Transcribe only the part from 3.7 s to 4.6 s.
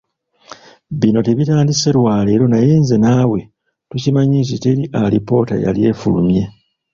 tukimanyi nti